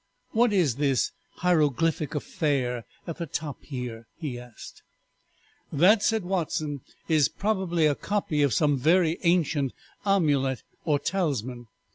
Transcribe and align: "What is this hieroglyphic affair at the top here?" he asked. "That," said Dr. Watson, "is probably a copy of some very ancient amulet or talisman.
"What 0.31 0.51
is 0.51 0.77
this 0.77 1.11
hieroglyphic 1.43 2.15
affair 2.15 2.85
at 3.05 3.17
the 3.19 3.27
top 3.27 3.61
here?" 3.63 4.07
he 4.17 4.39
asked. 4.39 4.81
"That," 5.71 6.01
said 6.01 6.23
Dr. 6.23 6.27
Watson, 6.31 6.81
"is 7.07 7.29
probably 7.29 7.85
a 7.85 7.93
copy 7.93 8.41
of 8.41 8.51
some 8.51 8.77
very 8.79 9.19
ancient 9.21 9.73
amulet 10.03 10.63
or 10.85 10.97
talisman. 10.97 11.67